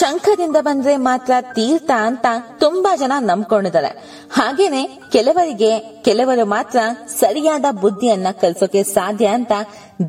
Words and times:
ಶಂಖದಿಂದ 0.00 0.56
ಬಂದ್ರೆ 0.60 0.96
ಮಾತ್ರ 0.96 1.32
ತೀರ್ಥ 1.40 1.90
ಅಂತ 1.90 2.26
ತುಂಬಾ 2.58 2.96
ಜನ 2.96 3.12
ನಂಬ್ಕೊಂಡಿದ್ದಾರೆ. 3.18 3.88
ಹಾಗೇನೆ 4.32 5.02
ಕೆಲವರಿಗೆ, 5.12 5.78
ಕೆಲವರು 5.78 6.44
ಮಾತ್ರ 6.44 6.78
ಸರಿಯಾದ 7.20 7.64
ಬುದ್ಧಿಯನ್ನ 7.70 8.26
ಕಲಿಸೋಕೆ 8.40 8.82
ಸಾಧ್ಯ 8.82 9.26
ಅಂತ 9.26 9.52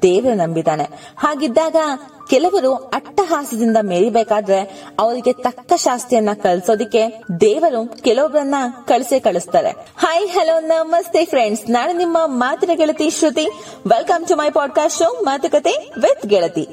ದೇವರು 0.02 0.34
ನಂಬಿದ್ದಾನೆ. 0.34 0.84
ಹಾಗಿದ್ದಾಗ 1.18 1.76
ಕೆಲವರು 2.30 2.74
ಅಟ್ಟಹಾಸದಿಂದ 2.74 3.78
ಮೇರಿಬೇಕಾದ್ರೆ 3.82 4.86
ಅವರಿಗೆ 5.00 5.34
ತಕ್ಕ 5.34 5.74
ಶಾಸ್ತಿಯನ್ನ 5.76 6.30
ಕಲಿಸೋದಿಕ್ಕೆ 6.44 7.24
ದೇವರು 7.42 8.02
ಕೆಲವೊಬ್ಬರನ್ನ 8.02 8.56
ಕಳಿಸೇ 8.88 9.20
ಕಳಿಸ್ತಾರೆ. 9.20 9.70
ಹಾಯ್, 9.98 10.30
ಹಲೋ, 10.30 10.60
ನಮಸ್ತೆ 10.60 11.26
ಫ್ರೆಂಡ್ಸ್ 11.26 11.70
ನಾನು 11.70 11.98
ನಿಮ್ಮ 11.98 12.18
ಮಾತಿನ 12.26 12.70
ಗೆಳತಿ 12.74 13.10
Shruti. 13.10 13.48
Welcome 13.88 14.28
to 14.28 14.36
my 14.36 14.50
podcast 14.50 15.00
show 15.00 15.24
ಮಾತುಕತೆ 15.24 15.72
ವಿತ್ 16.02 16.26
ಗೆಳತಿ. 16.26 16.68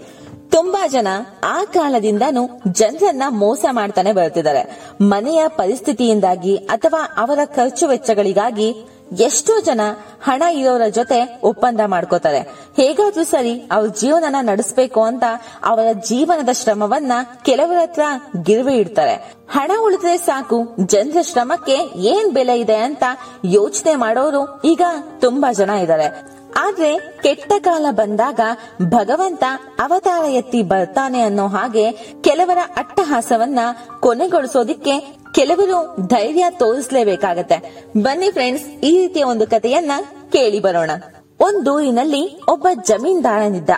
ತುಂಬಾ 0.50 0.86
ಜನ 0.86 1.08
ಆ 1.44 1.64
ಕಾಲದಿಂದಾನು 1.64 2.42
ಜನರನ್ನ 2.72 3.22
ಮೋಸ 3.28 3.64
ಮಾಡ್ತಾನೆ 3.70 4.12
ಬರ್ತಿದ್ದಾರೆ 4.12 4.62
ಮನೆಯ 5.02 5.44
ಪರಿಸ್ಥಿತಿಯಿಂದಾಗಿ 5.48 6.56
ಅಥವಾ 6.56 7.00
ಅವರ 7.16 7.38
ಖರ್ಚು 7.56 7.88
ವೆಚ್ಚಗಳಿಗಾಗಿ 7.88 8.68
ಎಷ್ಟೋ 9.18 9.60
ಜನ 9.60 9.80
ಹಣ 10.24 10.42
ಇರೋರ 10.42 10.82
ಜೊತೆ 10.88 11.40
ಒಪ್ಪಂದ 11.42 11.80
ಮಾಡ್ಕೋತಾರೆ. 11.86 12.40
ಹೇಗಾದ್ರೂ 12.76 13.24
ಸರಿ 13.24 13.68
ಅವ್ರ 13.72 13.88
ಜೀವನನ 13.88 14.36
ನಡೆಸಬೇಕು 14.42 15.02
ಅಂತ 15.02 15.24
ಅವರ 15.64 15.86
ಜೀವನದ 16.08 16.48
ಶ್ರಮವನ್ನ 16.52 17.12
ಕೆಲವರ 17.44 17.76
ಹತ್ರ 17.82 18.02
ಗಿರ್ವಿ 18.42 18.76
ಇಡ್ತಾರೆ. 18.76 19.14
ಹಣ 19.50 19.72
ಉಳಿದ್ರೆ 19.80 20.16
ಸಾಕು, 20.18 20.76
ಜನರ 20.86 21.22
ಶ್ರಮಕ್ಕೆ 21.22 21.76
ಏನ್ 21.96 22.32
ಬೆಲೆ 22.32 22.58
ಇದೆ 22.60 22.76
ಅಂತ 22.76 23.04
ಯೋಚನೆ 23.44 23.94
ಮಾಡೋರು 23.94 24.62
ಈಗ 24.64 24.82
ತುಂಬಾ 25.20 25.52
ಜನ 25.52 25.70
ಇದ್ದಾರೆ. 25.70 26.37
ಆದ್ರೆ 26.58 26.98
ಕೆಟ್ಟ 27.22 27.52
ಕಾಲ 27.60 27.86
ಬಂದಾಗ 27.90 28.40
ಭಗವಂತ 28.82 29.44
ಅವತಾರ 29.78 30.24
ಎತ್ತಿ 30.24 30.62
ಬರ್ತಾನೆ 30.62 31.20
ಅನ್ನೋ 31.20 31.48
ಹಾಗೆ 31.48 31.92
ಕೆಲವರ 32.20 32.58
ಅಟ್ಟಹಾಸವನ್ನ 32.76 33.58
ಕೊನೆಗೊಳಿಸೋದಿಕ್ಕೆ 34.00 35.18
ಕೆಲವರು 35.34 35.96
ಧೈರ್ಯ 36.08 36.46
ತೋರಿಸಲೇಬೇಕಾಗತ್ತೆ. 36.50 37.84
ಬನ್ನಿ 38.02 38.30
ಫ್ರೆಂಡ್ಸ್ 38.30 38.66
ಈ 38.66 38.98
ರೀತಿಯ 38.98 39.24
ಒಂದು 39.24 39.46
ಕಥೆಯನ್ನ 39.46 39.92
ಕೇಳಿ 40.32 40.60
ಬರೋಣ. 40.60 40.90
ಒಂದೂರಿನಲ್ಲಿ 41.40 42.40
ಒಬ್ಬ 42.48 42.66
ಜಮೀನ್ದಾರನಿದ್ದ. 42.86 43.70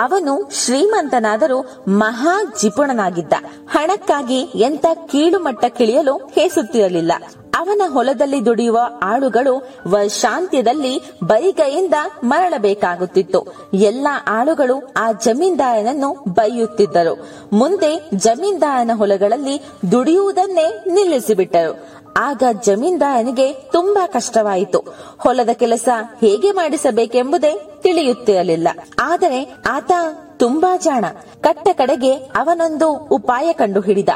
ಅವನು 0.00 0.50
ಶ್ರೀಮಂತನಾದರೂ 0.52 1.84
ಮಹಾ 1.88 2.42
ಜಿಪುಣನಾಗಿದ್ದ. 2.62 3.32
ಹಣಕ್ಕಾಗಿ 3.70 4.40
ಎಂತ 4.54 4.86
ಕೀಳು 5.08 5.38
ಮಟ್ಟ 5.38 5.64
ಕಿಳಿಯಲು 5.64 6.16
ಹೇಸುತ್ತಿರಲಿಲ್ಲ. 6.16 7.12
ಅವನ 7.58 7.82
ಹೊಲದಲ್ಲಿ 7.92 8.44
ದುಡಿಯುವ 8.44 8.80
ಆಳುಗಳು 9.02 9.68
ವರ್ಷಾಂತ್ಯದಲ್ಲಿ 9.88 11.12
ಬೈಗೈಯಿಂದ 11.24 11.94
ಮರಳಬೇಕಾಗುತ್ತಿತ್ತು. 12.24 13.70
ಎಲ್ಲ 13.74 14.08
ಆಳುಗಳು 14.28 14.92
ಆ 14.96 15.12
ಜಮೀನ್ದಾರನನ್ನು 15.12 16.24
ಬೈಯುತ್ತಿದ್ದರು. 16.28 17.28
ಮುಂದೆ 17.52 18.10
ಜಮೀನ್ದಾರನ 18.14 18.90
ಹೊಲಗಳಲ್ಲಿ 18.94 19.62
ದುಡಿಯುವುದನ್ನೇ 19.92 20.84
ನಿಲ್ಲಿಸಿಬಿಟ್ಟರು. 20.86 21.99
ಆಗ 22.16 22.42
ಜಮೀನ್ದಾರನಿಗೆ 22.64 23.52
ತುಂಬಾ 23.52 24.06
ಕಷ್ಟವಾಯಿತು. 24.06 24.84
ಹೊಲದ 25.18 25.48
ಕೆಲಸ 25.52 25.88
ಹೇಗೆ 26.20 26.50
ಮಾಡಿಸಬೇಕೆಂಬುದೇ 26.50 27.78
ತಿಳಿಯುತ್ತಿರಲಿಲ್ಲ. 27.80 28.68
ಆದರೆ 29.00 29.56
ಆತ 29.70 29.92
ತುಂಬಾ 30.36 30.76
ಜಾಣ. 30.76 31.04
ಕಟ್ಟ 31.40 31.68
ಕಡೆಗೆ 31.72 32.14
ಅವನೊಂದು 32.14 32.92
ಉಪಾಯ 32.92 33.52
ಕಂಡು 33.52 33.80
ಹಿಡಿದ 33.80 34.08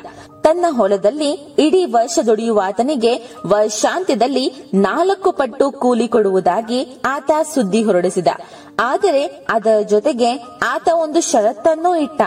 ತನ್ನ 0.43 0.67
ಹೊಲದಲ್ಲಿ 0.71 1.31
ಇಡೀ 1.59 1.85
ವರ್ಷ 1.85 2.19
ದುಡಿಯುವ 2.27 2.61
ಆತನಿಗೆ 2.65 3.17
ವರ್ಷಾಂತ್ಯದಲ್ಲಿ 3.47 4.53
ನಾಲ್ಕು 4.75 5.33
ಪಟ್ಟು 5.33 5.73
ಕೂಲಿ 5.73 6.09
ಕೊಡುವುದಾಗಿ 6.09 7.01
ಆತ 7.05 7.31
ಸುದ್ದಿ 7.55 7.83
ಹೊರಡಿಸಿದ. 7.83 8.29
ಆದರೆ 8.81 9.47
ಅದರ 9.49 9.81
ಜೊತೆಗೆ 9.81 10.35
ಆತ 10.63 10.89
ಒಂದು 10.95 11.21
ಷರತ್ತನ್ನೂ 11.21 11.97
ಇಟ್ಟ. 11.97 12.23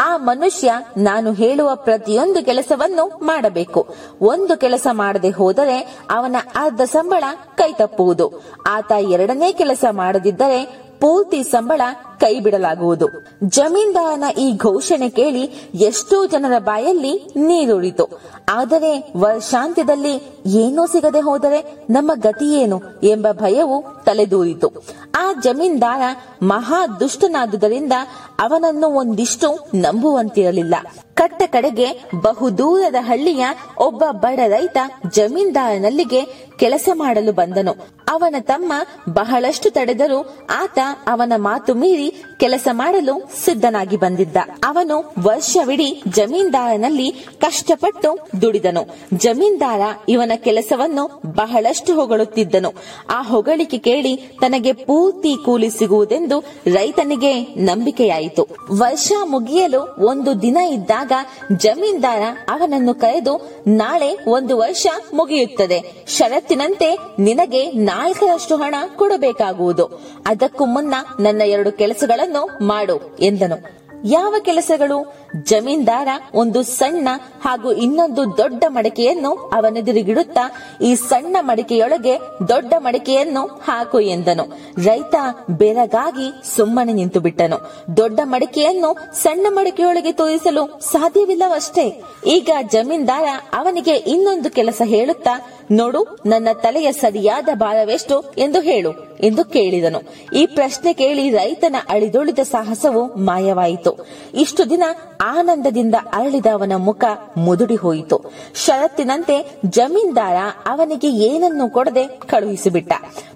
ಆ 0.00 0.16
ಮನುಷ್ಯ 0.16 0.72
ನಾನು 0.96 1.32
ಹೇಳುವ 1.32 1.74
ಪ್ರತಿಯೊಂದು 1.74 2.44
ಕೆಲಸವನ್ನು 2.44 3.20
ಮಾಡಬೇಕು. 3.24 3.88
ಒಂದು 4.20 4.56
ಕೆಲಸ 4.56 4.86
ಮಾಡದೆ 4.92 5.30
ಹೋದರೆ 5.30 5.98
ಅವನ 6.10 6.36
ಅರ್ಧ 6.54 6.80
ಸಂಬಳ 6.80 7.24
ಕೈತಪ್ಪುವುದು. 7.54 8.42
ಆತ 8.66 8.92
ಎರಡನೇ 8.92 9.52
ಕೆಲಸ 9.52 9.84
ಮಾಡದಿದ್ದರೆ 9.90 10.87
ಪೂರ್ತಿ 11.00 11.42
ಸಂಬಳ 11.42 11.80
ಕೈ 12.20 12.40
ಬಿಡಲಾಗುವುದು 12.40 13.06
ಜಮೀನ್ದಾರನ 13.44 14.24
ಈ 14.38 14.56
ಘೋಷಣೆ 14.56 15.08
ಕೇಳಿ 15.08 15.42
ಎಷ್ಟೋ 15.74 16.26
ಜನರ 16.26 16.58
ಬಾಯಲ್ಲಿ 16.58 17.12
ನೀರುಳಿತು 17.36 18.06
ಆದರೆ 18.48 19.12
ವರ್ಷಾಂತ್ಯದಲ್ಲಿ 19.16 20.14
ಏನೂ 20.46 20.86
ಸಿಗದೆ 20.86 21.20
ಹೋದರೆ 21.20 21.60
ನಮ್ಮ 21.90 22.10
ಗತಿಯೇನು 22.14 22.82
ಎಂಬ 23.02 23.26
ಭಯವು 23.32 24.04
ತಲೆದೂರಿತು. 24.04 24.68
ಆ 25.14 25.32
ಜಮೀನ್ದಾರ 25.42 26.02
ಮಹಾ 26.42 26.86
ದುಷ್ಟನಾದುದರಿಂದ 27.00 27.92
ಅವನನ್ನು 28.40 28.88
ಒಂದಿಷ್ಟು 28.88 29.48
ನಂಬುವಂತಿರಲಿಲ್ಲ. 29.74 30.74
ಕಟ್ಟ 31.14 31.42
ಕಡೆಗೆ 31.46 31.86
ಬಹುದೂರದ 32.22 32.94
ಹಳ್ಳಿಯ 33.00 33.46
ಒಬ್ಬ 33.78 34.04
ಬಡ 34.10 34.40
ರೈತ 34.46 34.78
ಜಮೀನ್ದಾರನಲ್ಲಿಗೆ 35.10 36.47
ಕೆಲಸ 36.58 36.88
ಮಾಡಲು 36.94 37.32
ಬಂದನು. 37.32 37.74
ಅವನ 38.10 38.34
ತಮ್ಮ 38.40 38.72
ಬಹಳಷ್ಟು 39.08 39.70
ತಡೆದರೂ 39.70 40.46
ಆತ 40.50 40.78
ಅವನ 41.06 41.32
ಮಾತು 41.36 41.74
ಮೀರಿ 41.74 42.22
ಕೆಲಸ 42.40 42.68
ಮಾಡಲು 42.72 43.30
ಸಿದ್ಧನಾಗಿ 43.44 43.96
ಬಂದಿದ್ದ. 43.96 44.36
ಅವನು 44.64 45.14
ವರ್ಷವಿಡೀ 45.22 46.02
ಜಮೀನ್ದಾರನಲ್ಲಿ 46.08 47.10
ಕಷ್ಟಪಟ್ಟು 47.40 48.28
ದುಡಿದನು. 48.42 48.82
ಜಮೀನ್ದಾರ 49.14 49.80
ಇವನ 50.08 50.32
ಕೆಲಸವನ್ನು 50.36 51.20
ಬಹಳಷ್ಟು 51.26 51.94
ಹೊಗಳುತ್ತಿದ್ದನು. 51.94 52.72
ಆ 53.10 53.22
ಹೊಗಳಿಕೆ 53.22 53.78
ಕೇಳಿ 53.78 54.16
ತನಗೆ 54.16 54.72
ಪೂರ್ತಿ 54.72 55.36
ಕೂಲಿ 55.44 55.70
ಸಿಗುವುದೆಂದು 55.70 56.40
ರೈತನಿಗೆ 56.74 57.44
ನಂಬಿಕೆಯಾಯಿತು. 57.44 58.48
ವರ್ಷ 58.78 59.12
ಮುಗಿಯಲು 59.24 60.06
ಒಂದು 60.06 60.42
ದಿನ 60.42 60.56
ಇದ್ದಾಗ 60.56 61.12
ಜಮೀನ್ದಾರ 61.56 62.22
ಅವನನ್ನು 62.48 62.94
ಕರೆದು, 62.94 63.64
ನಾಳೆ 63.66 64.16
ಒಂದು 64.26 64.58
ವರ್ಷ 64.58 64.86
ಮುಗಿಯುತ್ತದೆ. 65.14 66.04
ಷರತ್ತಿನಂತೆ 66.48 67.22
ನಿನಗೆ 67.22 67.72
ನಾಲ್ಕರಷ್ಟು 67.72 68.56
ಹಣ 68.56 68.74
ಕೊಡಬೇಕಾಗುವುದು. 68.96 69.84
ಅದಕ್ಕೂ 70.26 70.64
ಮುನ್ನ 70.64 70.94
ನನ್ನ 71.20 71.42
ಎರಡು 71.42 71.72
ಕೆಲಸಗಳನ್ನು 71.72 72.42
ಮಾಡು 72.66 73.16
ಎಂದನು. 73.20 73.87
ಯಾವ 74.04 74.34
ಕೆಲಸಗಳು? 74.44 75.14
ಜಮೀನ್ದಾರ 75.42 76.08
ಒಂದು 76.34 76.62
ಸಣ್ಣ 76.62 77.08
ಹಾಗೂ 77.44 77.72
ಇನ್ನೊಂದು 77.72 78.36
ದೊಡ್ಡ 78.36 78.64
ಮಡಿಕೆಯನ್ನು 78.68 79.34
ಅವನೆದುರಿಗಿಡುತ್ತಾ 79.34 80.40
ಈ 80.82 80.94
ಸಣ್ಣ 80.94 81.36
ಮಡಿಕೆಯೊಳಗೆ 81.40 82.18
ದೊಡ್ಡ 82.48 82.74
ಮಡಿಕೆಯನ್ನು 82.78 83.46
ಹಾಕು 83.46 84.00
ಎಂದನು. 84.00 84.58
ರೈತ 84.84 85.14
ಬೆರಗಾಗಿ 85.50 86.56
ಸುಮ್ಮನೆ 86.56 86.92
ನಿಂತು 86.92 87.20
ಬಿಟ್ಟನು. 87.20 87.72
ದೊಡ್ಡ 87.96 88.20
ಮಡಿಕೆಯನ್ನು 88.24 88.96
ಸಣ್ಣ 89.14 89.46
ಮಡಿಕೆಯೊಳಗೆ 89.50 90.12
ತೋರಿಸಲು 90.12 90.80
ಸಾಧ್ಯವಿಲ್ಲವಷ್ಟೇ. 90.80 92.02
ಈಗ 92.26 92.50
ಜಮೀನ್ದಾರ 92.72 93.24
ಅವನಿಗೆ 93.52 93.94
ಇನ್ನೊಂದು 93.94 94.50
ಕೆಲಸ 94.50 94.82
ಹೇಳುತ್ತಾ, 94.84 95.50
ನೋಡು, 95.70 96.18
ನನ್ನ 96.26 96.48
ತಲೆಯ 96.62 96.92
ಸರಿಯಾದ 96.92 97.48
ಭಾರವೆಷ್ಟು? 97.54 98.34
ಎಂದು 98.38 98.60
ಹೇಳು. 98.60 99.07
ಎಂದು 99.20 99.44
ಕೇಳಿದನು. 99.44 100.02
ಈ 100.34 100.46
ಪ್ರಶ್ನೆ 100.46 100.92
ಕೇಳಿ 100.92 101.30
ರೈತನ 101.30 101.76
ಅಳಿದೊಳಿದ 101.88 102.38
ಸಾಹಸವು 102.38 103.14
ಮಾಯವಾಯಿತು. 103.14 104.06
ಇಷ್ಟು 104.34 104.70
ದಿನ 104.70 104.82
ಆನಂದದಿಂದ 105.24 105.94
ಅರಳಿದ 106.12 106.46
ಅವನ 106.52 106.72
ಮುಖ 106.76 107.04
ಮುದುಡಿ 107.36 107.76
ಹೋಯಿತು. 107.76 108.24
ಷರತ್ತಿನಂತೆ 108.54 109.60
ಜಮೀನ್ದಾರ 109.66 110.36
ಅವನಿಗೆ 110.66 111.10
ಏನನ್ನೂ 111.10 111.70
ಕೊಡದೆ 111.70 112.06
ಕಳುಹಿಸಿಬಿಟ್ಟ. 112.06 112.92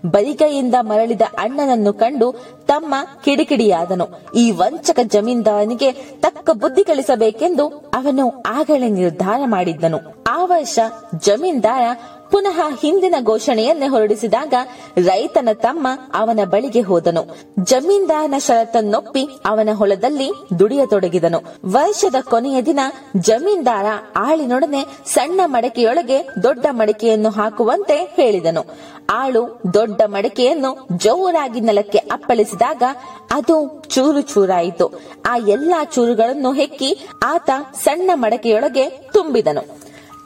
ಬರಿಗೈಯಿಂದ 0.07 0.75
ಮರಳಿದ 0.81 1.23
ಅಣ್ಣನನ್ನು 1.39 1.93
ಕಂಡು 1.93 2.33
ತಮ್ಮ 2.67 2.95
ಕಿಡಿಕಿಡಿಯಾದನು. 3.25 4.09
ಈ 4.37 4.51
ವಂಚಕ 4.51 4.99
ಜಮೀನ್ದಾರನಿಗೆ 5.03 5.93
ತಕ್ಕ 5.93 6.51
ಬುದ್ಧಿ 6.51 6.83
ಗಳಿಸಬೇಕೆಂದು 6.83 7.69
ಅವನು 7.69 8.43
ಆಗಲೇ 8.47 8.89
ನಿರ್ಧಾರ 8.89 9.41
ಮಾಡಿದ್ದನು. 9.45 9.99
ಆ 10.27 10.45
ವರ್ಷ 10.45 10.79
ಜಮೀನ್ದಾರ 11.19 11.83
ಪುನಃ 12.33 12.61
ಹಿಂದಿನ 12.81 13.15
ಘೋಷಣೆಯನ್ನೇ 13.23 13.87
ಹೊರಡಿಸಿದಾಗ 13.87 14.55
ರೈತನ 15.05 15.49
ತಮ್ಮ 15.53 15.89
ಅವನ 16.15 16.41
ಬಳಿಗೆ 16.45 16.81
ಹೋದನು. 16.81 17.23
ಜಮೀನ್ದಾರನ 17.65 18.35
ಷರತ್ತನ್ನೊಪ್ಪಿ 18.39 19.29
ಅವನ 19.45 19.69
ಹೊಲದಲ್ಲಿ 19.75 20.59
ದುಡಿಯತೊಡಗಿದನು. 20.59 21.57
ವರ್ಷದ 21.67 22.15
ಕೊನೆಯ 22.21 22.63
ದಿನ 22.63 22.81
ಜಮೀನ್ದಾರ 23.17 23.87
ಆಳಿನೊಡನೆ 24.17 24.87
ಸಣ್ಣ 25.07 25.41
ಮಡಕೆಯೊಳಗೆ 25.45 26.29
ದೊಡ್ಡ 26.43 26.67
ಮಡಕೆಯನ್ನು 26.71 27.31
ಹಾಕುವಂತೆ 27.31 27.97
ಹೇಳಿದನು. 27.97 28.65
ಆಳು 29.11 29.61
ದೊಡ್ಡ 29.75 30.03
ಮಡಕೆಯನ್ನು 30.07 30.89
ಜೋರಾಗಿ 30.97 31.61
ನೆಲಕ್ಕೆ 31.61 31.99
ಅಪ್ಪಳಿಸಿದಾಗ 31.99 32.83
ಅದು 33.31 33.83
ಚೂರು 33.89 34.21
ಚೂರಾಯಿತು. 34.21 35.01
ಆ 35.27 35.37
ಎಲ್ಲಾ 35.37 35.85
ಚೂರುಗಳನ್ನು 35.85 36.53
ಹೆಕ್ಕಿ 36.53 37.07
ಆತ 37.23 37.51
ಸಣ್ಣ 37.75 38.11
ಮಡಕೆಯೊಳಗೆ 38.15 38.89
ತುಂಬಿದನು. 38.89 39.82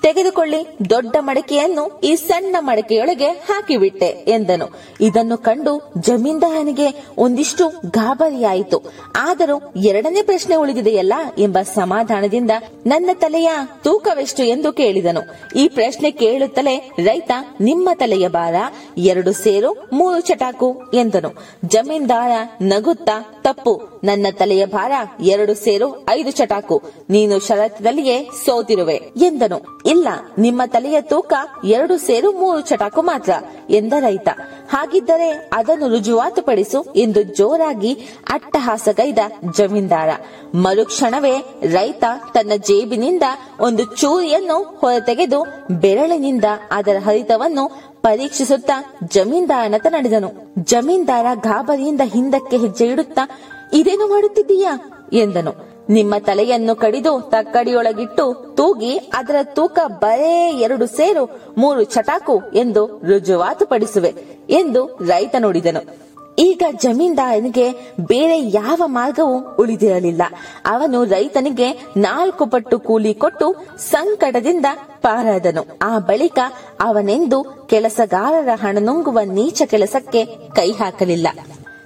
ತೆಗೆದುಕೊಳ್ಳಿ 0.07 0.91
ದೊಡ್ಡ 0.91 1.17
ಮಡಕೆಯನ್ನು 1.21 2.01
ಈ 2.05 2.17
ಸಣ್ಣ 2.17 2.57
ಮಡಕೆಯೊಳಗೆ 2.61 3.29
ಹಾಕಿಬಿಟ್ಟೆ 3.29 4.07
ಎಂದನು. 4.07 4.67
ಇದನ್ನು 5.01 5.37
ಕಂಡು 5.37 5.93
ಜಮೀನ್ದಾರನಿಗೆ 5.99 7.05
ಒಂದಿಷ್ಟು 7.19 7.69
ಗಾಬರಿಯಾಯಿತು. 7.69 8.83
ಆದರೂ 9.17 9.73
ಎರಡನೇ 9.77 10.23
ಪ್ರಶ್ನೆ 10.23 10.57
ಉಳಿದಿದೆಯಲ್ಲ 10.57 11.13
ಎಂಬ 11.39 11.59
ಸಮಾಧಾನದಿಂದ 11.75 12.51
ನನ್ನ 12.87 13.11
ತಲೆಯ 13.15 13.51
ತೂಕವೆಷ್ಟು 13.85 14.43
ಎಂದು 14.43 14.73
ಕೇಳಿದನು. 14.73 15.21
ಈ 15.59 15.69
ಪ್ರಶ್ನೆ 15.69 16.11
ಕೇಳುತ್ತಲೇ 16.11 16.91
ರೈತ, 17.05 17.33
ನಿಮ್ಮ 17.61 17.91
ತಲೆಯ 17.95 18.29
ಭಾರ 18.29 18.55
ಎರಡು 18.99 19.33
ಸೇರು 19.33 19.89
ಮೂರು 19.93 20.21
ಚಟಾಕು 20.21 20.83
ಎಂದನು. 20.95 21.31
ಜಮೀನ್ದಾರ 21.65 22.31
ನಗುತ್ತಾ 22.63 23.36
ತಪ್ಪು. 23.47 24.01
ನನ್ನ 24.05 24.27
ತಲೆಯ 24.33 24.67
ಭಾರ 24.67 24.93
ಎರಡು 25.21 25.55
ಸೇರು 25.55 25.89
ಐದು 26.11 26.31
ಚಟಾಕು. 26.31 26.77
ನೀನು 27.11 27.35
ಷರತ್ತಿನಲ್ಲಿಯೇ 27.41 28.17
ಸೋತಿರುವೆ 28.47 28.97
ಎಂದನು. 29.17 29.59
ಇಲ್ಲ, 29.87 30.09
ನಿಮ್ಮ 30.39 30.63
ತಲೆಯ 30.67 31.01
ತೂಕ 31.01 31.33
ಎರಡು 31.65 31.99
ಸೇರು 31.99 32.33
ಮೂರು 32.33 32.61
ಚಟಾಕು 32.61 33.03
ಮಾತ್ರ 33.03 33.33
ಎಂದ 33.71 33.93
ರೈತ. 34.01 34.29
ಹಾಗಿದ್ದರೆ 34.73 35.31
ಅದನ್ನು 35.53 35.89
ರುಜುವಾತುಪಡಿಸು 35.89 36.81
ಎಂದು 36.97 37.23
ಜೋರಾಗಿ 37.23 37.93
ಅಟ್ಟಹಾಸಗೈದ 38.29 39.19
ಜಮೀನ್ದಾರ. 39.57 40.11
ಮರುಕ್ಷಣವೇ 40.55 41.35
ರೈತ 41.63 42.05
ತನ್ನ 42.35 42.53
ಜೇಬಿನಿಂದ 42.57 43.23
ಒಂದು 43.61 43.85
ಚೂರಿಯನ್ನು 43.85 44.59
ಹೊರತೆಗೆದು 44.81 45.41
ಬೆರಳಿನಿಂದ 45.81 46.45
ಅದರ 46.71 46.97
ಹರಿತವನ್ನು 47.05 47.65
ಪರೀಕ್ಷಿಸುತ್ತಾ 48.07 48.99
ಜಮೀನ್ದಾರನತ್ತ 49.09 49.87
ನಡೆದನು. 49.87 50.55
ಜಮೀನ್ದಾರ 50.59 51.27
ಗಾಬರಿಯಿಂದ 51.35 52.01
ಹಿಂದಕ್ಕೆ 52.05 52.57
ಹೆಜ್ಜೆ 52.57 52.87
ಇಡುತ್ತಾ, 52.87 53.29
ಇದೇನು 53.73 54.07
ಮಾಡುತ್ತಿದ್ದೀಯಾ? 54.07 54.79
ಎಂದನು. 55.13 55.53
ನಿಮ್ಮ 55.89 56.15
ತಲೆಯನ್ನು 56.19 56.75
ಕಡಿದು 56.75 57.21
ತಕ್ಕಡಿಯೊಳಗಿಟ್ಟು 57.21 58.55
ತೂಗಿ, 58.57 58.97
ಅದರ 58.97 59.37
ತೂಕ 59.43 59.79
ಬರೇ 59.87 60.57
ಎರಡು 60.61 60.87
ಸೇರು, 60.87 61.55
ಮೂರು 61.59 61.83
ಚಟಾಕು 61.85 62.43
ಎಂದು 62.55 62.87
ರುಜುವಾತುಪಡಿಸುವೆ 62.87 64.15
ಎಂದು 64.51 64.99
ರೈತ 65.07 65.35
ನುಡಿದನು. 65.39 66.07
ಈಗ 66.39 66.63
ಜಮೀನ್ದಾರನಿಗೆ 66.77 67.73
ಬೇರೆ 68.07 68.41
ಯಾವ 68.41 68.83
ಮಾರ್ಗವೂ 68.87 69.57
ಉಳಿದಿರಲಿಲ್ಲ. 69.61 70.23
ಅವನು 70.67 71.05
ರೈತನಿಗೆ 71.05 71.73
ನಾಲ್ಕು 71.97 72.47
ಪಟ್ಟು 72.47 72.79
ಕೂಲಿ 72.79 73.15
ಕೊಟ್ಟು 73.15 73.55
ಸಂಕಟದಿಂದ 73.79 74.67
ಪಾರಾದನು. 75.03 75.79
ಆ 75.83 75.99
ಬಳಿಕ 75.99 76.39
ಅವನೆಂದು 76.81 77.67
ಕೆಲಸಗಾರರ 77.71 78.49
ಹಣ 78.55 78.79
ನುಂಗುವ 78.81 79.19
ನೀಚ 79.25 79.63
ಕೆಲಸಕ್ಕೆ 79.63 80.25
ಕೈ 80.27 80.73
ಹಾಕಲಿಲ್ಲ. 80.73 81.29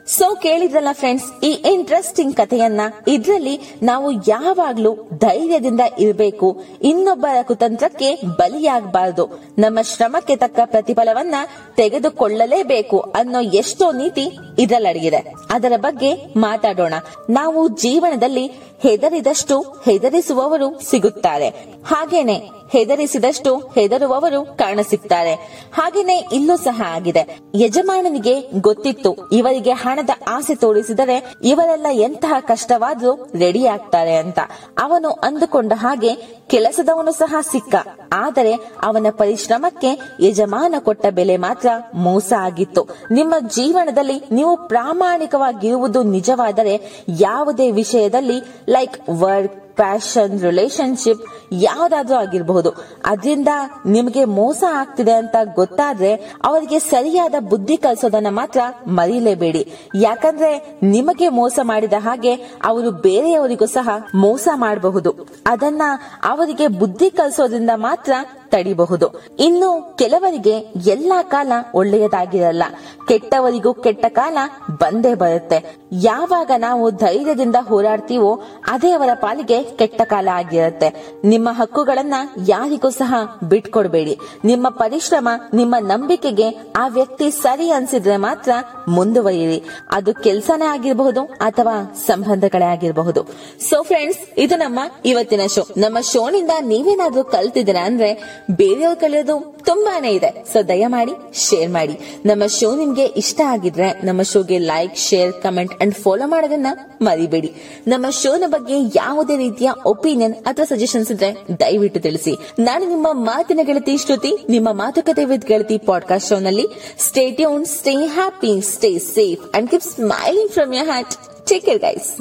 ಸೊ 0.07 0.35
ಕೇಳಿದ್ರಲ್ಲ 0.35 0.89
ಫ್ರೆಂಡ್ಸ್ 0.93 1.45
ಈ 1.45 1.51
ಇಂಟ್ರೆಸ್ಟಿಂಗ್ 1.51 2.37
ಕಥೆಯನ್ನ 2.37 2.81
ಇದ್ರಲ್ಲಿ 3.09 3.61
ನಾವು 3.83 4.11
ಯಾವಾಗ್ಲೂ 4.11 4.95
ಧೈರ್ಯದಿಂದ 4.95 5.81
ಇರಬೇಕು. 5.99 6.65
ಇನ್ನೊಬ್ಬರ 6.83 7.43
ಕುತಂತ್ರಕ್ಕೆ 7.43 8.15
ಬಲಿಯಾಗಬಾರದು. 8.15 9.29
ನಮ್ಮ 9.59 9.81
ಶ್ರಮಕ್ಕೆ 9.81 10.37
ತಕ್ಕ 10.37 10.59
ಪ್ರತಿಫಲವನ್ನ 10.65 11.35
ತೆಗೆದುಕೊಳ್ಳಲೇಬೇಕು 11.77 12.99
ಅನ್ನೋ 13.01 13.41
ಎಷ್ಟೋ 13.41 13.93
ನೀತಿ 13.93 14.39
ಇದರಲ್ಲಡಗಿದೆ. 14.59 15.35
ಅದರ 15.51 15.73
ಬಗ್ಗೆ 15.77 16.15
ಮಾತಾಡೋಣ. 16.37 16.95
ನಾವು 17.31 17.69
ಜೀವನದಲ್ಲಿ 17.69 18.47
ಹೆದರಿದಷ್ಟು 18.81 19.61
ಹೆದರಿಸುವವರು 19.61 20.81
ಸಿಗುತ್ತಾರೆ. 20.91 21.49
ಹಾಗೇನೆ 21.87 22.60
ಹೆದರಿಸಿದಷ್ಟು 22.71 23.57
ಹೆದರುವವರು 23.57 24.45
ಕಾಣಸಿಗ್ತಾರೆ 24.45 25.35
ಹಾಗೇನೆ 25.75 26.17
ಇಲ್ಲೂ 26.33 26.57
ಸಹ 26.57 26.83
ಆಗಿದೆ. 26.87 27.39
ಯಜಮಾನನಿಗೆ 27.55 28.35
ಗೊತ್ತಿತ್ತು. 28.61 29.17
ಇವರಿಗೆ 29.33 29.73
ಹಣದ 29.73 30.11
ಆಸೆ 30.29 30.55
ತೋರಿಸಿದರೆ 30.55 31.35
ಇವರೆಲ್ಲ 31.45 31.87
ಎಂತಹ 31.93 32.35
ಕಷ್ಟವಾದ್ರೂ 32.41 33.31
ರೆಡಿ 33.39 33.67
ಆಗ್ತಾರೆ 33.67 34.17
ಅಂತ. 34.17 34.39
ಅವನು 34.81 35.11
ಅಂದುಕೊಂಡ 35.11 35.73
ಹಾಗೆ 35.77 36.15
ಕೆಲಸದವನು 36.47 37.13
ಸಹ 37.13 37.37
ಸಿಕ್ಕ. 37.53 37.75
ಆದರೆ 38.13 38.53
ಅವನ 38.83 39.07
ಪರಿಶ್ರಮಕ್ಕೆ 39.11 39.91
ಯಜಮಾನ 40.21 40.75
ಕೊಟ್ಟ 40.79 41.07
ಬೆಲೆ 41.07 41.37
ಮಾತ್ರ 41.37 41.69
ಮೋಸ 41.95 42.33
ಆಗಿತ್ತು. 42.39 42.83
ನಿಮ್ಮ 43.11 43.35
ಜೀವನದಲ್ಲಿ 43.49 44.23
ನೀವು 44.33 44.57
ಪ್ರಾಮಾಣಿಕವಾಗಿರುವುದು 44.69 46.03
ನಿಜವಾದರೆ 46.03 47.05
ಯಾವುದೇ 47.21 47.71
ವಿಷಯದಲ್ಲಿ 47.71 48.39
ಲೈಕ್ 48.69 48.97
ವರ್ಕ್ 49.11 49.70
ಪ್ಯಾಷನ್ 49.77 50.41
ರಿಲೇಶನ್ಶಿಪ್ 50.41 51.21
ಯಾವ್ದಾದ್ರು 51.53 52.17
ಆಗಿರಬಹುದು. 52.17 52.71
ಅದರಿಂದ 53.05 53.49
ನಿಮಗೆ 53.87 54.25
ಮೋಸ 54.25 54.65
ಆಗ್ತಿದೆ 54.73 55.13
ಅಂತ 55.13 55.37
ಗೊತ್ತಾದ್ರೆ 55.55 56.15
ಅವರಿಗೆ 56.45 56.79
ಸರಿಯಾದ 56.79 57.35
ಬುದ್ಧಿ 57.41 57.77
ಕಲಿಸೋದನ್ನ 57.77 58.27
ಮಾತ್ರ 58.31 58.61
ಮರೀಲೇಬೇಡಿ. 58.87 59.73
ಯಾಕಂದ್ರೆ 59.95 60.79
ನಿಮಗೆ 60.83 61.29
ಮೋಸ 61.29 61.59
ಮಾಡಿದ 61.63 61.93
ಹಾಗೆ 61.99 62.35
ಅವರು 62.65 62.91
ಬೇರೆಯವರಿಗೂ 62.91 63.67
ಸಹ 63.67 63.89
ಮೋಸ 64.15 64.49
ಮಾಡಬಹುದು. 64.55 65.29
ಅದನ್ನ 65.47 65.83
ಅವರಿಗೆ 66.25 66.67
ಬುದ್ಧಿ 66.69 67.11
ಕಲಿಸೋದ್ರಿಂದ 67.11 67.71
ಮಾತ್ರ 67.75 68.13
ತಡಿಬಹುದು. 68.51 69.07
ಇನ್ನು 69.39 69.97
ಕೆಲವರಿಗೆ 69.99 70.59
ಎಲ್ಲಾ 70.91 71.23
ಕಾಲ 71.23 71.53
ಒಳ್ಳೆಯದಾಗಿರಲ್ಲ. 71.75 72.63
ಕೆಟ್ಟವರಿಗೂ 73.09 73.75
ಕೆಟ್ಟ 73.75 74.07
ಕಾಲ 74.09 74.39
ಬಂದೇ 74.71 75.15
ಬರುತ್ತೆ. 75.15 75.77
ಯಾವಾಗ 75.93 76.51
ನಾವು 76.59 76.91
ಧೈರ್ಯದಿಂದ 76.91 77.57
ಹೋರಾಡ್ತೀವೋ 77.61 78.43
ಅದೇ 78.67 78.91
ಅವರ 78.91 79.09
ಪಾಲಿಗೆ 79.15 79.63
ಕೆಟ್ಟ 79.63 80.03
ಕಾಲ 80.03 80.29
ಆಗಿರುತ್ತೆ. 80.33 81.15
ನಿಮ್ಮ 81.25 81.49
ಹಕ್ಕುಗಳನ್ನ 81.53 82.15
ಯಾರಿಗೂ 82.47 82.91
ಸಹ 82.91 83.15
ಬಿಟ್ಕೊಡ್ಬೇಡಿ. 83.49 84.19
ನಿಮ್ಮ 84.45 84.69
ಪರಿಶ್ರಮ, 84.69 85.29
ನಿಮ್ಮ 85.55 85.75
ನಂಬಿಕೆಗೆ 85.81 86.73
ಆ 86.77 86.89
ವ್ಯಕ್ತಿ 86.89 87.31
ಸರಿ 87.31 87.71
ಅನ್ಸಿದ್ರೆ 87.71 88.17
ಮಾತ್ರ 88.17 88.51
ಮುಂದುವರಿಯಿರಿ. 88.89 89.63
ಅದು 89.91 90.15
ಕೆಲಸನೇ 90.15 90.65
ಆಗಿರಬಹುದು 90.65 91.23
ಅಥವಾ 91.25 91.95
ಸಂಬಂಧಗಳೇ 92.07 92.65
ಆಗಿರಬಹುದು. 92.65 93.23
ಸೊ 93.69 93.83
ಫ್ರೆಂಡ್ಸ್ 93.83 94.19
ಇದು 94.39 94.57
ನಮ್ಮ 94.57 94.81
ಇವತ್ತಿನ 95.05 95.41
ಶೋ 95.55 95.67
ನಮ್ಮ 95.77 96.01
ಶೋನಿಂದ 96.01 96.51
ನೀವೇನಾದ್ರೂ 96.61 97.25
ಕಲ್ತಿದ್ದೀರಾ 97.25 97.85
ಅಂದ್ರೆ 97.85 98.40
ಬೇರೆಯವ್ರು 98.51 99.01
ಕಲಿಯೋದು 99.01 99.57
ತುಂಬಾನೇ 99.65 100.11
ಇದೆ. 100.11 100.45
ಸೊ 100.53 100.63
ದಯಮಾಡಿ 100.63 101.13
ಶೇರ್ 101.35 101.71
ಮಾಡಿ. 101.71 102.21
ನಮ್ಮ 102.27 102.47
ಶೋ 102.47 102.77
ನಿಮ್ಗೆ 102.77 103.05
ಇಷ್ಟ 103.05 103.41
ಆಗಿದ್ರೆ 103.41 104.07
ನಮ್ಮ 104.07 104.23
ಶೋಗೆ 104.23 104.59
like 104.59 104.97
share 104.97 105.33
comment 105.33 105.75
and 105.81 105.95
follow 105.95 106.29
ಮಾಡೋದನ್ನ 106.29 106.67
ಮರಿಬೇಡಿ. 107.03 107.55
ನಮ್ಮ 107.87 108.11
ಶೋನ 108.11 108.45
ಬಗ್ಗೆ 108.47 108.75
ಯಾವುದೇ 108.97 109.37
ರೀತಿಯ 109.37 109.71
ಒಪಿನಿಯನ್ 109.87 110.35
ಅಥವಾ 110.35 110.65
ಸಜೆಷನ್ಸ್ 110.65 111.11
ಇದ್ರೆ 111.11 111.33
ದಯವಿಟ್ಟು 111.61 112.01
ತಿಳಿಸಿ. 112.01 112.35
ನಾನು 112.59 112.89
ನಿಮ್ಮ 112.89 113.09
ಮಾತಿನ 113.13 113.61
ಗೆಳತಿ 113.63 113.97
ಶ್ರುತಿ, 113.97 114.33
ನಿಮ್ಮ 114.49 114.73
ಮಾತುಕತೆ 114.73 115.25
ವಿತ್ 115.25 115.47
ಗೆಳತಿ 115.47 115.79
ಪಾಡ್ಕಾಸ್ಟ್ 115.79 116.29
ಶೋನಲ್ಲಿ 116.29 116.67
stay 116.99 117.31
tuned 117.31 117.67
stay 117.67 117.95
happy 117.95 118.61
stay 118.61 118.99
safe 118.99 119.57
and 119.57 119.71
keep 119.71 119.83
smiling 119.83 120.51
from 120.51 120.75
your 120.75 120.87
heart 120.87 121.11
take 121.49 121.67
care 121.67 121.79
guys 121.79 122.13